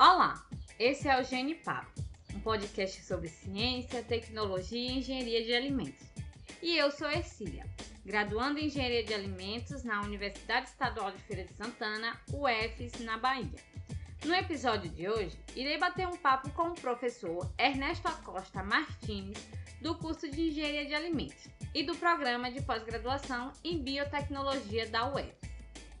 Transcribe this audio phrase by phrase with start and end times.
[0.00, 0.46] Olá,
[0.78, 2.00] esse é o Gene Papo,
[2.32, 6.06] um podcast sobre ciência, tecnologia e engenharia de alimentos.
[6.62, 7.66] E eu sou Ercília,
[8.04, 13.58] graduando em engenharia de alimentos na Universidade Estadual de Feira de Santana, UFES, na Bahia.
[14.24, 19.36] No episódio de hoje, irei bater um papo com o professor Ernesto Acosta Martins,
[19.82, 25.37] do curso de Engenharia de Alimentos e do programa de pós-graduação em Biotecnologia da UFES,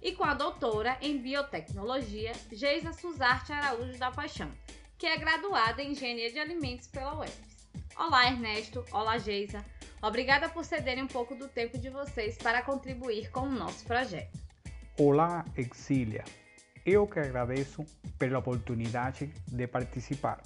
[0.00, 4.50] e com a doutora em Biotecnologia, Geisa Suzarte Araújo da Paixão,
[4.96, 7.68] que é graduada em Engenharia de Alimentos pela UFES.
[7.96, 8.84] Olá, Ernesto.
[8.92, 9.64] Olá, Geisa.
[10.00, 14.38] Obrigada por cederem um pouco do tempo de vocês para contribuir com o nosso projeto.
[14.96, 16.24] Olá, Exília.
[16.86, 17.84] Eu que agradeço
[18.18, 20.40] pela oportunidade de participar.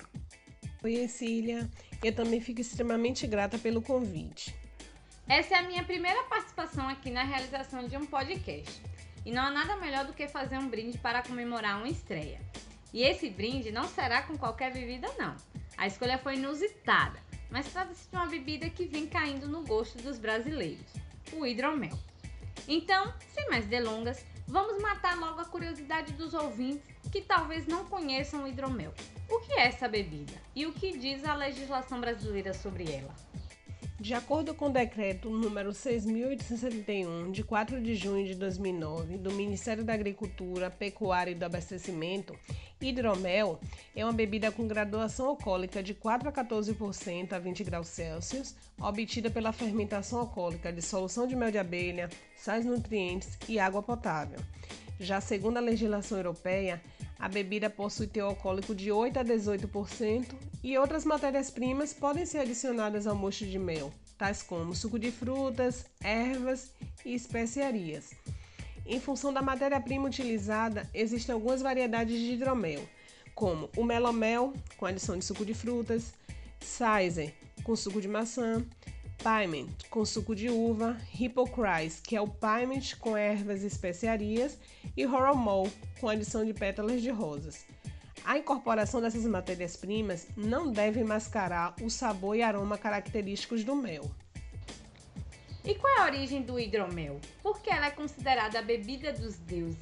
[0.82, 1.70] Oi, Cecília.
[2.02, 4.55] Eu também fico extremamente grata pelo convite.
[5.28, 8.82] Essa é a minha primeira participação aqui na realização de um podcast.
[9.24, 12.41] E não há nada melhor do que fazer um brinde para comemorar uma estreia.
[12.92, 15.34] E esse brinde não será com qualquer bebida, não.
[15.77, 17.19] A escolha foi inusitada,
[17.50, 20.92] mas trata-se de uma bebida que vem caindo no gosto dos brasileiros:
[21.32, 21.98] o hidromel.
[22.69, 28.44] Então, sem mais delongas, Vamos matar logo a curiosidade dos ouvintes que talvez não conheçam
[28.44, 28.92] o hidromel.
[29.30, 33.14] O que é essa bebida e o que diz a legislação brasileira sobre ela?
[34.00, 39.84] De acordo com o decreto número 6.871, de 4 de junho de 2009, do Ministério
[39.84, 42.34] da Agricultura, Pecuária e do Abastecimento,
[42.80, 43.60] hidromel
[43.94, 49.30] é uma bebida com graduação alcoólica de 4 a 14% a 20 graus Celsius, obtida
[49.30, 54.40] pela fermentação alcoólica de solução de mel de abelha, sais nutrientes e água potável.
[55.03, 56.81] Já segundo a legislação europeia,
[57.19, 60.27] a bebida possui teor alcoólico de 8 a 18%
[60.62, 65.86] e outras matérias-primas podem ser adicionadas ao mosto de mel, tais como suco de frutas,
[66.05, 66.70] ervas
[67.05, 68.12] e especiarias.
[68.86, 72.89] Em função da matéria-prima utilizada, existem algumas variedades de hidromel,
[73.34, 76.15] como o melomel, com adição de suco de frutas,
[76.60, 77.34] Sizer,
[77.65, 78.65] com suco de maçã,
[79.22, 84.59] Piment, com suco de uva, Hippocris, que é o Piment com ervas e especiarias,
[84.97, 87.65] e Horomol, com adição de pétalas de rosas.
[88.25, 94.11] A incorporação dessas matérias-primas não deve mascarar o sabor e aroma característicos do mel.
[95.65, 97.21] E qual é a origem do hidromel?
[97.44, 99.78] Por que ela é considerada a bebida dos deuses?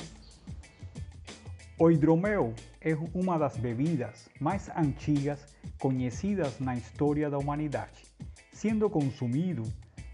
[1.78, 5.40] O hidromel é uma das bebidas mais antigas
[5.78, 8.09] conhecidas na história da humanidade
[8.60, 9.62] sendo consumido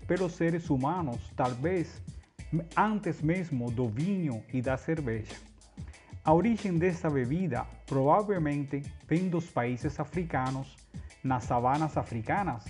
[0.06, 2.00] pelos seres humanos talvez
[2.76, 5.34] antes mesmo do vinho e da cerveja.
[6.24, 10.76] A origem desta bebida provavelmente vem dos países africanos,
[11.24, 12.64] nas savanas africanas,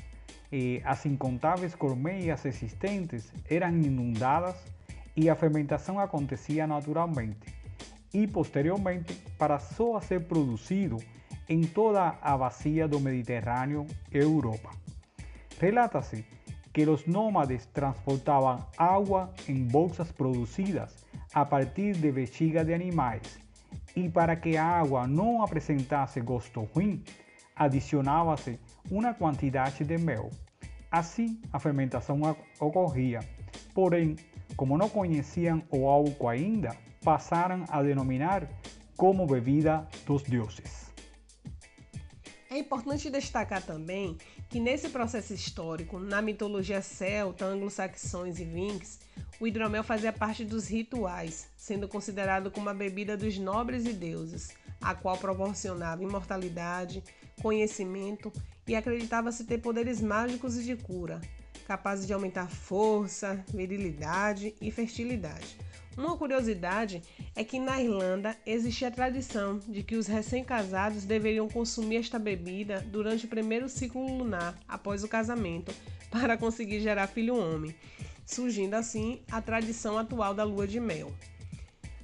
[0.50, 4.56] e as incontáveis colmeias existentes eram inundadas
[5.14, 7.52] e a fermentação acontecia naturalmente,
[8.14, 10.96] e posteriormente para só ser produzido
[11.46, 14.85] em toda a bacia do Mediterrâneo e Europa.
[15.58, 16.24] Relata-se
[16.72, 20.94] que os nômades transportavam água em bolsas produzidas
[21.32, 23.38] a partir de bexiga de animais
[23.96, 27.02] e para que a água não apresentasse gosto ruim,
[27.54, 30.30] adicionava-se uma quantidade de mel.
[30.90, 32.20] Assim, a fermentação
[32.60, 33.20] ocorria.
[33.74, 34.16] Porém,
[34.54, 38.46] como não conheciam o álcool ainda, passaram a denominar
[38.96, 40.92] como bebida dos deuses.
[42.50, 44.16] É importante destacar também
[44.56, 48.98] que nesse processo histórico, na mitologia celta, anglo-saxões e vinks,
[49.38, 54.54] o hidromel fazia parte dos rituais, sendo considerado como a bebida dos nobres e deuses,
[54.80, 57.04] a qual proporcionava imortalidade,
[57.42, 58.32] conhecimento
[58.66, 61.20] e acreditava-se ter poderes mágicos e de cura,
[61.66, 65.58] capazes de aumentar força, virilidade e fertilidade.
[65.96, 67.02] Uma curiosidade
[67.34, 72.80] é que na Irlanda existia a tradição de que os recém-casados deveriam consumir esta bebida
[72.88, 75.74] durante o primeiro ciclo lunar após o casamento
[76.10, 77.74] para conseguir gerar filho homem,
[78.24, 81.12] surgindo assim a tradição atual da lua de mel.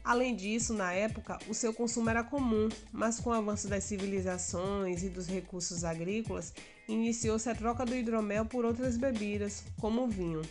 [0.05, 5.05] Além disso, na época, o seu consumo era comum, mas com o avanço das civilizações
[5.05, 6.53] e dos recursos agrícolas,
[6.89, 10.43] iniciou-se a troca do hidromel por outras bebidas, como o vinho.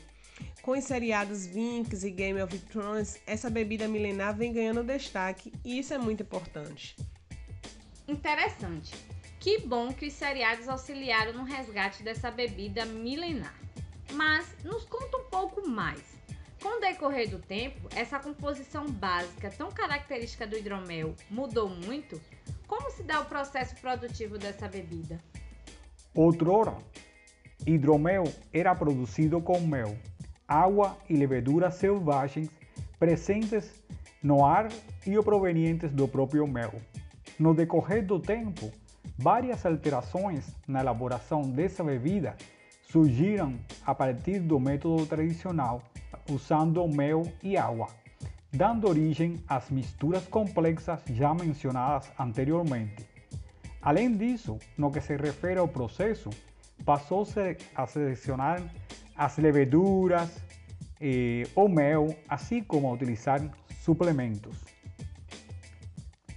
[0.62, 5.80] Com os seriados Vinx e Game of Thrones, essa bebida milenar vem ganhando destaque e
[5.80, 6.95] isso é muito importante.
[8.07, 8.94] Interessante.
[9.39, 13.60] Que bom que os seriados auxiliaram no resgate dessa bebida milenar.
[14.13, 16.01] Mas nos conta um pouco mais.
[16.62, 22.22] Com o decorrer do tempo, essa composição básica tão característica do hidromel mudou muito?
[22.68, 25.19] Como se dá o processo produtivo dessa bebida?
[26.13, 26.75] Outrora,
[27.66, 29.96] hidromel era produzido com mel,
[30.46, 32.50] água e leveduras selvagens
[33.00, 33.81] presentes
[34.22, 34.68] no ar
[35.08, 36.74] e provenientes do próprio mel.
[37.40, 38.69] No decorrer do tempo,
[39.18, 42.36] várias alterações na elaboração dessa bebida
[42.81, 45.81] surgiram a partir do método tradicional,
[46.30, 47.88] usando mel e água,
[48.52, 53.11] dando origem às misturas complexas já mencionadas anteriormente.
[53.81, 56.30] Além disso, no que se refere ao processo,
[56.86, 58.62] passou-se a selecionar
[59.16, 60.42] as leveduras
[61.00, 63.42] eh, ou mel, assim como a utilizar
[63.81, 64.56] suplementos.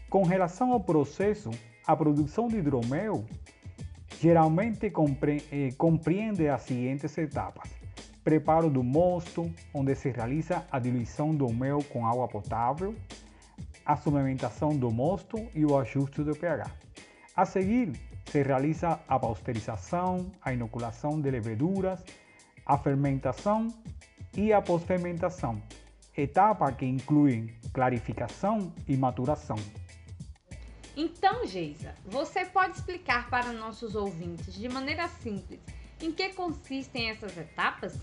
[0.08, 1.50] Com relação ao processo,
[1.86, 3.26] a produção de hidromel
[4.20, 7.70] geralmente eh, compreende as seguintes etapas.
[8.22, 12.94] Preparo do mosto, onde se realiza a diluição do mel com água potável,
[13.84, 16.83] a suplementação do mosto e o ajuste do pH.
[17.36, 17.92] A seguir,
[18.30, 22.00] se realiza a pasteurização, a inoculação de leveduras,
[22.64, 23.74] a fermentação
[24.36, 25.60] e a pós-fermentação,
[26.16, 29.56] etapa que inclui clarificação e maturação.
[30.96, 35.60] Então, Geisa, você pode explicar para nossos ouvintes de maneira simples
[36.00, 37.98] em que consistem essas etapas?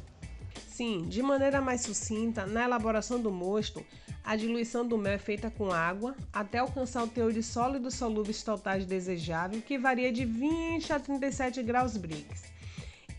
[0.68, 3.86] Sim, de maneira mais sucinta, na elaboração do mosto,
[4.23, 8.44] a diluição do mel é feita com água até alcançar o teor de sólidos solúveis
[8.44, 12.51] totais desejável, que varia de 20 a 37 graus Brix.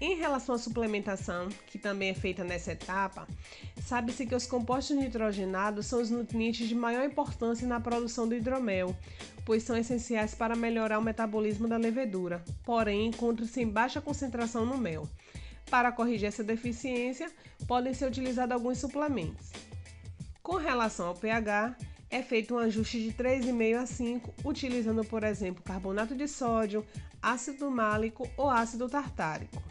[0.00, 3.26] Em relação à suplementação, que também é feita nessa etapa,
[3.84, 8.96] sabe-se que os compostos nitrogenados são os nutrientes de maior importância na produção do hidromel,
[9.44, 14.76] pois são essenciais para melhorar o metabolismo da levedura, porém encontram-se em baixa concentração no
[14.76, 15.08] mel.
[15.70, 17.30] Para corrigir essa deficiência,
[17.68, 19.50] podem ser utilizados alguns suplementos.
[20.42, 21.76] Com relação ao pH,
[22.10, 26.84] é feito um ajuste de 3,5 a 5, utilizando, por exemplo, carbonato de sódio,
[27.22, 29.62] ácido málico ou ácido tartárico.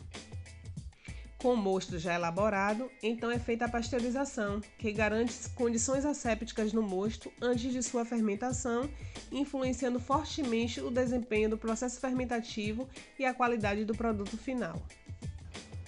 [1.38, 6.82] Com o mosto já elaborado, então é feita a pasteurização, que garante condições assépticas no
[6.82, 8.90] mosto antes de sua fermentação,
[9.32, 12.88] influenciando fortemente o desempenho do processo fermentativo
[13.20, 14.82] e a qualidade do produto final.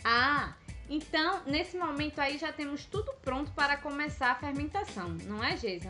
[0.03, 0.56] Ah,
[0.95, 5.90] então, nesse momento aí já temos tudo pronto para começar a fermentação, não é, Geisa?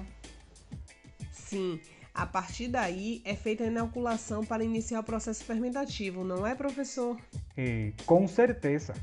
[1.29, 1.77] Sim,
[2.13, 7.17] a partir daí é feita a inoculação para iniciar o processo fermentativo, não é, professor?
[7.57, 8.93] É, com certeza.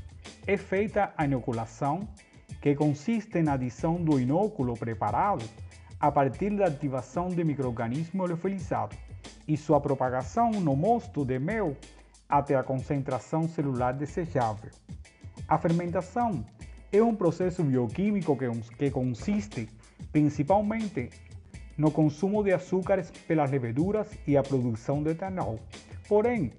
[0.47, 2.07] É feita a inoculação,
[2.59, 5.47] que consiste na adição do inóculo preparado
[5.99, 8.95] a partir da ativação de microorganismo liofilizado
[9.47, 11.77] e sua propagação no mosto de mel
[12.27, 14.71] até a concentração celular desejável.
[15.51, 16.45] A fermentação
[16.93, 19.67] é um processo bioquímico que, que consiste
[20.09, 21.09] principalmente
[21.77, 25.59] no consumo de açúcares pelas leveduras e a produção de etanol.
[26.07, 26.53] Porém,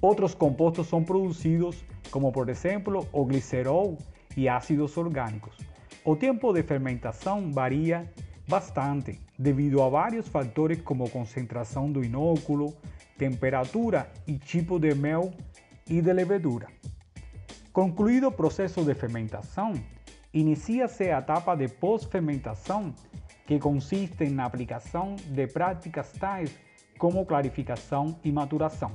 [0.00, 3.98] outros compostos são produzidos, como por exemplo o glicerol
[4.36, 5.56] e ácidos orgânicos.
[6.04, 8.08] O tempo de fermentação varia
[8.46, 12.76] bastante devido a vários fatores como concentração do inóculo,
[13.18, 15.32] temperatura e tipo de mel
[15.90, 16.68] e de levedura.
[17.78, 19.72] Concluído o processo de fermentação,
[20.34, 22.92] inicia-se a etapa de pós-fermentação,
[23.46, 26.58] que consiste na aplicação de práticas tais
[26.98, 28.90] como clarificação e maturação.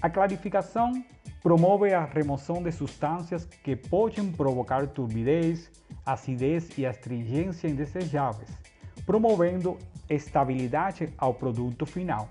[0.00, 1.04] A clarificação
[1.42, 5.68] promove a remoção de substâncias que podem provocar turbidez,
[6.06, 8.50] acidez e astringência indesejáveis,
[9.04, 9.76] promovendo
[10.08, 12.28] estabilidade ao produto final,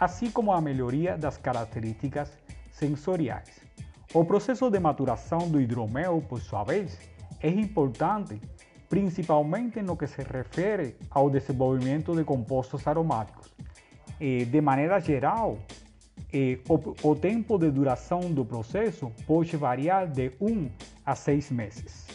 [0.00, 2.36] assim como a melhoria das características
[2.72, 3.65] sensoriais.
[4.14, 6.98] O processo de maturação do hidromel, por sua vez,
[7.40, 8.40] é importante,
[8.88, 13.54] principalmente no que se refere ao desenvolvimento de compostos aromáticos.
[14.18, 15.58] De maneira geral,
[17.02, 20.70] o, tempo de duração do processo pode variar de 1
[21.04, 22.06] a 6 meses.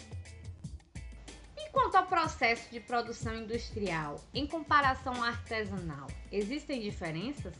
[1.58, 7.54] E quanto ao processo de produção industrial, em comparação ao artesanal, existem diferenças?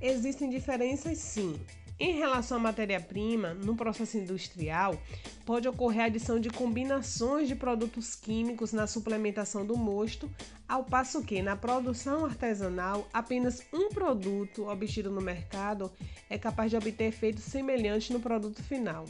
[0.00, 1.60] Existem diferenças sim.
[2.02, 4.98] Em relação à matéria-prima, no processo industrial,
[5.44, 10.30] pode ocorrer a adição de combinações de produtos químicos na suplementação do mosto,
[10.66, 15.92] ao passo que na produção artesanal, apenas um produto obtido no mercado
[16.30, 19.04] é capaz de obter efeitos semelhantes no produto final.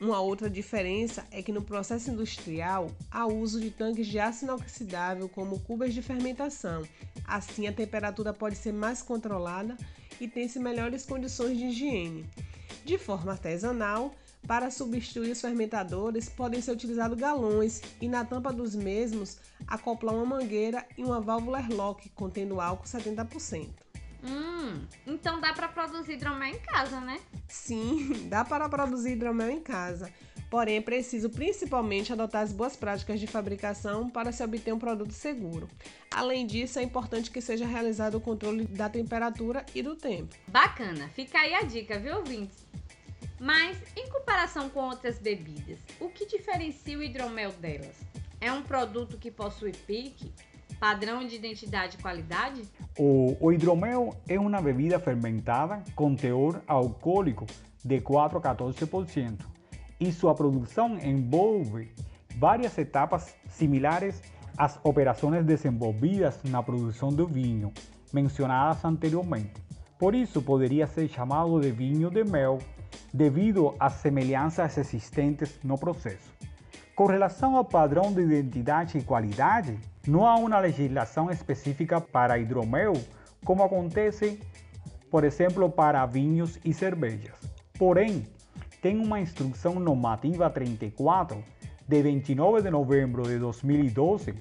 [0.00, 5.28] Uma outra diferença é que no processo industrial há uso de tanques de aço inoxidável
[5.28, 6.88] como cubas de fermentação.
[7.26, 9.76] Assim, a temperatura pode ser mais controlada
[10.20, 12.28] e tem-se melhores condições de higiene.
[12.84, 14.14] De forma artesanal,
[14.46, 20.24] para substituir os fermentadores, podem ser utilizados galões e na tampa dos mesmos acoplar uma
[20.24, 23.68] mangueira e uma válvula airlock contendo álcool 70%.
[24.22, 27.20] Hum, então dá para produzir hidromel em casa, né?
[27.48, 30.12] Sim, dá para produzir hidromel em casa.
[30.50, 35.12] Porém, é preciso principalmente adotar as boas práticas de fabricação para se obter um produto
[35.12, 35.68] seguro.
[36.10, 40.34] Além disso, é importante que seja realizado o controle da temperatura e do tempo.
[40.48, 42.66] Bacana, fica aí a dica, viu, ouvintes?
[43.38, 47.96] Mas, em comparação com outras bebidas, o que diferencia o hidromel delas?
[48.40, 50.32] É um produto que possui pique,
[50.80, 52.62] padrão de identidade e qualidade?
[52.98, 57.46] O, o hidromel é uma bebida fermentada com teor alcoólico
[57.84, 59.59] de 4 a 14%
[60.00, 61.92] y su producción envolve
[62.36, 64.22] varias etapas similares
[64.56, 67.70] às operações desenvolvidas na produção do vinho,
[68.12, 69.62] mencionadas anteriormente.
[69.98, 72.58] Por isso, poderia ser chamado de vinho de mel,
[73.12, 76.32] devido às semelhanças existentes no processo.
[76.94, 82.94] Com relação ao padrão de identidade e qualidade, não há uma legislação específica para hidromel,
[83.44, 84.40] como acontece,
[85.10, 87.38] por exemplo, para vinhos e cervejas.
[87.78, 88.26] Porém,
[88.80, 91.42] tem uma instrução normativa 34
[91.86, 94.34] de 29 de novembro de 2012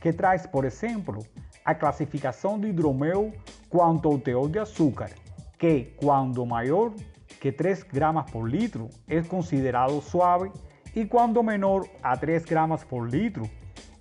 [0.00, 1.26] que traz, por exemplo,
[1.64, 3.32] a classificação do hidromel
[3.68, 5.10] quanto ao teor de açúcar,
[5.58, 6.92] que, quando maior
[7.40, 10.50] que 3 gramas por litro, é considerado suave
[10.94, 13.48] e quando menor a 3 gramas por litro,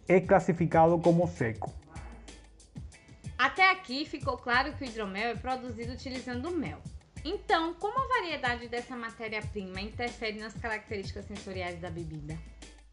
[0.08, 1.72] é classificado como seco.
[3.38, 6.80] Até aqui ficou claro que o hidromel é produzido utilizando mel.
[7.30, 12.40] Então, como a variedade dessa matéria-prima interfere nas características sensoriais da bebida?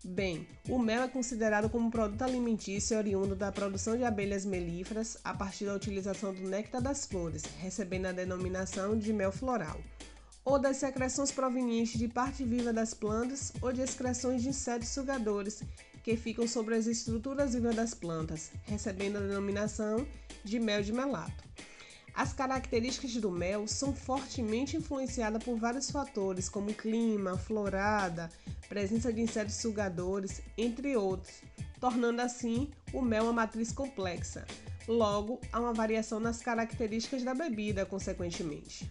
[0.03, 5.17] Bem, o mel é considerado como um produto alimentício oriundo da produção de abelhas melíferas
[5.23, 9.81] a partir da utilização do néctar das flores, recebendo a denominação de mel floral,
[10.45, 15.63] ou das secreções provenientes de parte viva das plantas ou de excreções de insetos sugadores
[16.03, 20.05] que ficam sobre as estruturas vivas das plantas, recebendo a denominação
[20.43, 21.45] de mel de melato.
[22.15, 28.31] As características do mel são fortemente influenciadas por vários fatores, como clima, florada,
[28.69, 31.43] presença de insetos sugadores, entre outros,
[31.81, 34.47] tornando assim o mel uma matriz complexa.
[34.87, 38.89] Logo, há uma variação nas características da bebida, consequentemente.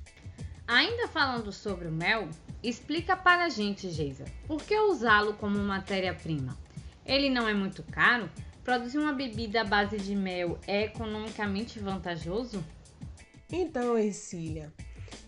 [0.67, 2.27] Ainda falando sobre o mel,
[2.61, 6.57] explica para a gente, Geisa, por que usá-lo como matéria-prima?
[7.05, 8.29] Ele não é muito caro?
[8.63, 12.63] Produzir uma bebida à base de mel é economicamente vantajoso?
[13.55, 14.73] Então, Ercília,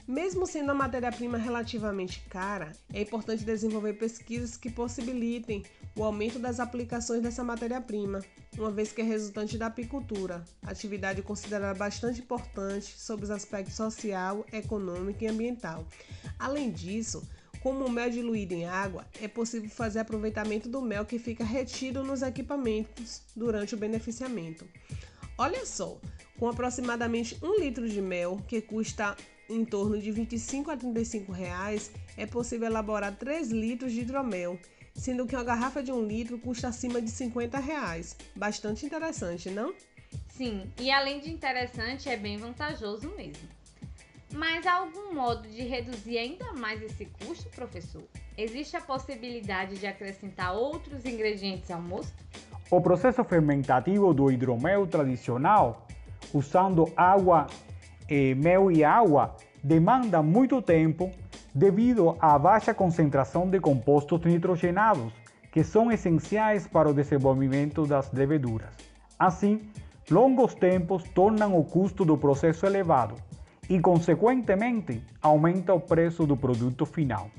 [0.07, 5.63] mesmo sendo a matéria-prima relativamente cara, é importante desenvolver pesquisas que possibilitem
[5.95, 8.25] o aumento das aplicações dessa matéria-prima,
[8.57, 14.43] uma vez que é resultante da apicultura, atividade considerada bastante importante sobre os aspectos social,
[14.51, 15.85] econômico e ambiental.
[16.39, 17.21] Além disso,
[17.61, 22.03] como o mel diluído em água, é possível fazer aproveitamento do mel que fica retido
[22.03, 24.67] nos equipamentos durante o beneficiamento.
[25.37, 25.99] Olha só,
[26.39, 29.15] com aproximadamente um litro de mel, que custa
[29.49, 34.59] em torno de 25 a 35 reais, é possível elaborar 3 litros de hidromel,
[34.93, 38.15] sendo que uma garrafa de um litro custa acima de 50 reais.
[38.35, 39.73] Bastante interessante, não?
[40.29, 43.47] Sim, e além de interessante, é bem vantajoso mesmo.
[44.33, 48.03] Mas há algum modo de reduzir ainda mais esse custo, professor?
[48.37, 52.13] Existe a possibilidade de acrescentar outros ingredientes ao mosto?
[52.69, 55.84] O processo fermentativo do hidromel tradicional
[56.35, 57.47] usando água,
[58.09, 61.09] eh, mel e água, demanda muito tempo
[61.53, 65.13] devido à baixa concentração de compostos nitrogenados,
[65.49, 68.75] que são essenciais para o desenvolvimento das leveduras.
[69.17, 69.61] Assim,
[70.11, 73.15] longos tempos tornam o custo do processo elevado
[73.69, 77.29] e, consequentemente, aumenta o preço do produto final.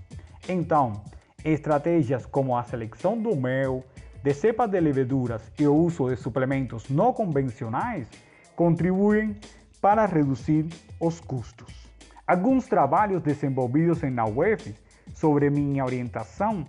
[0.48, 1.02] Então,
[1.44, 3.84] estratégias como a seleção do mel,
[4.24, 8.08] de cepas de leveduras e o uso de suplementos não convencionais
[8.56, 9.36] contribuem
[9.80, 10.66] para reduzir
[10.98, 11.86] os custos.
[12.26, 14.74] Alguns trabalhos desenvolvidos na UF
[15.14, 16.66] sobre minha orientação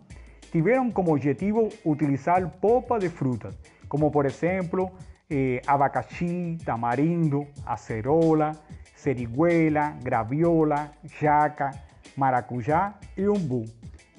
[0.51, 3.57] tiveram como objetivo utilizar polpa de frutas,
[3.89, 4.91] como por exemplo
[5.29, 8.51] eh, abacaxi, tamarindo, acerola,
[8.95, 11.71] seriguela, graviola, jaca,
[12.15, 13.65] maracujá e umbu,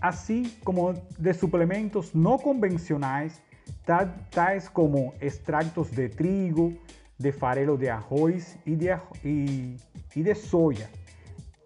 [0.01, 3.41] assim como de suplementos não convencionais,
[4.31, 6.77] tais como extractos de trigo,
[7.19, 8.89] de farelo de arroz e de,
[10.15, 10.89] de soja,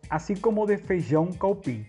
[0.08, 1.84] assim como de feijão caupim,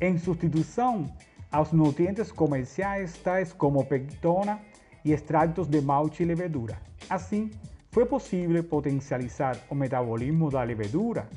[0.00, 1.08] em substituição
[1.50, 4.60] aos nutrientes comerciais tais como pectona
[5.04, 6.76] e extratos de malte e levedura.
[7.08, 7.50] Assim,
[7.90, 11.28] foi possível potencializar o metabolismo da levedura,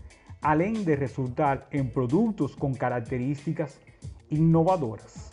[0.42, 3.80] além de resultar em produtos com características
[4.32, 5.30] inovadoras.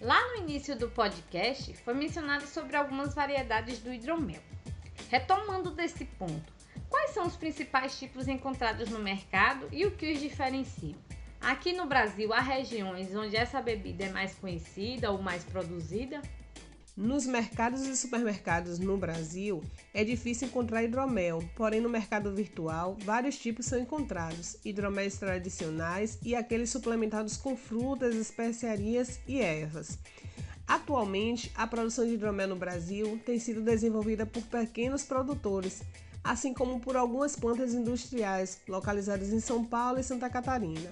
[0.00, 4.40] Lá no início do podcast foi mencionado sobre algumas variedades do hidromel.
[5.08, 6.52] Retomando desse ponto,
[6.88, 10.96] quais são os principais tipos encontrados no mercado e o que os diferenciam?
[11.40, 16.20] Aqui no Brasil, há regiões onde essa bebida é mais conhecida ou mais produzida?
[16.96, 19.62] Nos mercados e supermercados no Brasil,
[19.92, 26.34] é difícil encontrar hidromel, porém no mercado virtual, vários tipos são encontrados: hidroméis tradicionais e
[26.34, 29.98] aqueles suplementados com frutas, especiarias e ervas.
[30.66, 35.82] Atualmente, a produção de hidromel no Brasil tem sido desenvolvida por pequenos produtores,
[36.24, 40.90] assim como por algumas plantas industriais localizadas em São Paulo e Santa Catarina.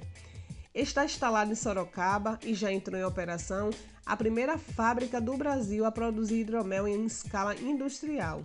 [0.72, 3.70] Está instalada em Sorocaba e já entrou em operação
[4.06, 8.44] a primeira fábrica do Brasil a produzir hidromel em escala industrial.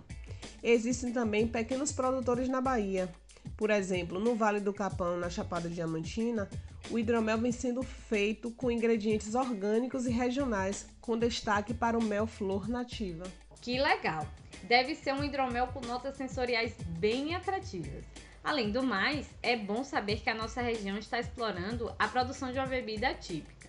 [0.62, 3.12] Existem também pequenos produtores na Bahia.
[3.56, 6.48] Por exemplo, no Vale do Capão, na Chapada Diamantina,
[6.90, 12.24] o hidromel vem sendo feito com ingredientes orgânicos e regionais, com destaque para o mel
[12.24, 13.24] flor nativa.
[13.60, 14.24] Que legal!
[14.62, 18.04] Deve ser um hidromel com notas sensoriais bem atrativas.
[18.44, 22.60] Além do mais, é bom saber que a nossa região está explorando a produção de
[22.60, 23.68] uma bebida típica.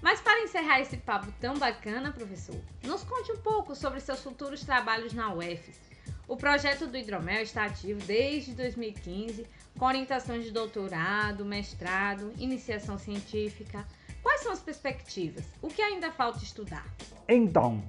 [0.00, 4.60] Mas para encerrar esse papo tão bacana, professor, nos conte um pouco sobre seus futuros
[4.60, 5.80] trabalhos na UFES.
[6.28, 9.44] O projeto do hidromel está ativo desde 2015,
[9.76, 13.84] com orientações de doutorado, mestrado, iniciação científica.
[14.22, 15.44] Quais são as perspectivas?
[15.62, 16.86] O que ainda falta estudar?
[17.28, 17.82] Então,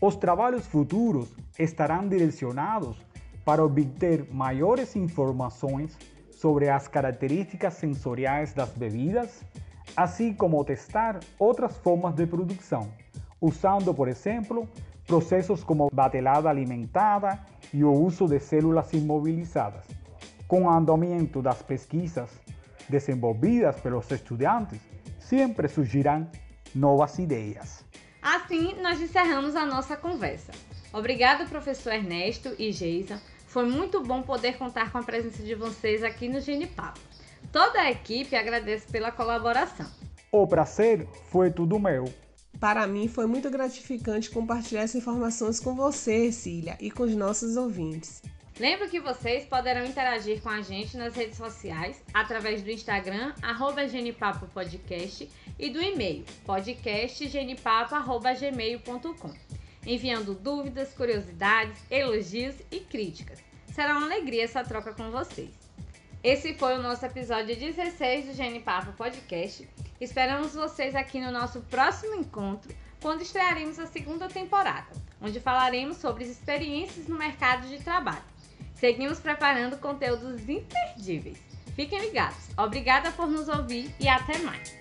[0.00, 1.28] os trabalhos futuros
[1.58, 2.96] estarão direcionados
[3.44, 5.96] para obter maiores informações
[6.30, 9.44] sobre as características sensoriais das bebidas
[9.96, 12.90] assim como testar outras formas de produção,
[13.40, 14.68] usando, por exemplo,
[15.06, 17.38] processos como batelada alimentada
[17.72, 19.84] e o uso de células imobilizadas.
[20.46, 22.30] Com o andamento das pesquisas
[22.88, 24.80] desenvolvidas pelos estudantes,
[25.30, 26.28] sempre surgirão
[26.74, 27.84] novas ideias.
[28.20, 30.50] Assim, nós encerramos a nossa conversa.
[30.92, 33.22] Obrigado, professor Ernesto e Geisa.
[33.46, 36.98] Foi muito bom poder contar com a presença de vocês aqui no Genipapo.
[37.52, 39.86] Toda a equipe agradece pela colaboração.
[40.32, 42.12] O prazer foi tudo meu.
[42.58, 47.56] Para mim foi muito gratificante compartilhar essas informações com você, Cília, e com os nossos
[47.56, 48.20] ouvintes.
[48.60, 53.88] Lembro que vocês poderão interagir com a gente nas redes sociais através do Instagram, arroba
[53.88, 59.34] genipapopodcast e do e-mail, podcastgenipapo.gmail.com,
[59.86, 63.42] enviando dúvidas, curiosidades, elogios e críticas.
[63.72, 65.48] Será uma alegria essa troca com vocês.
[66.22, 69.66] Esse foi o nosso episódio 16 do Genipapo Podcast.
[69.98, 76.24] Esperamos vocês aqui no nosso próximo encontro, quando estrearemos a segunda temporada, onde falaremos sobre
[76.24, 78.28] as experiências no mercado de trabalho.
[78.80, 81.38] Seguimos preparando conteúdos imperdíveis.
[81.76, 82.48] Fiquem ligados.
[82.56, 84.74] Obrigada por nos ouvir e até mais.